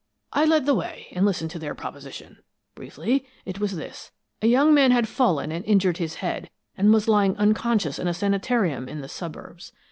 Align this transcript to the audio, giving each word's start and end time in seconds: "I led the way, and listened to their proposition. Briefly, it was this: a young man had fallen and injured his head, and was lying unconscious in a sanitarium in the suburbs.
"I 0.33 0.45
led 0.45 0.65
the 0.65 0.73
way, 0.73 1.09
and 1.11 1.27
listened 1.27 1.51
to 1.51 1.59
their 1.59 1.75
proposition. 1.75 2.39
Briefly, 2.73 3.23
it 3.45 3.59
was 3.59 3.75
this: 3.75 4.09
a 4.41 4.47
young 4.47 4.73
man 4.73 4.89
had 4.89 5.07
fallen 5.07 5.51
and 5.51 5.63
injured 5.65 5.97
his 5.97 6.15
head, 6.15 6.49
and 6.75 6.91
was 6.91 7.07
lying 7.07 7.37
unconscious 7.37 7.99
in 7.99 8.07
a 8.07 8.13
sanitarium 8.15 8.89
in 8.89 9.01
the 9.01 9.07
suburbs. 9.07 9.73